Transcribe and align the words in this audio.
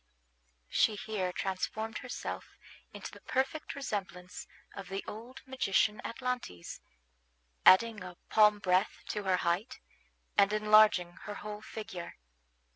She 0.71 0.95
here 0.95 1.31
transformed 1.31 1.99
herself 1.99 2.57
into 2.91 3.11
the 3.11 3.21
perfect 3.21 3.75
resemblance 3.75 4.47
of 4.75 4.89
the 4.89 5.03
old 5.07 5.41
magician 5.45 6.01
Atlantes, 6.03 6.81
adding 7.67 8.01
a 8.03 8.17
palm 8.27 8.57
breadth 8.57 9.03
to 9.09 9.25
her 9.25 9.37
height, 9.37 9.79
and 10.35 10.51
enlarging 10.53 11.17
her 11.25 11.35
whole 11.35 11.61
figure. 11.61 12.15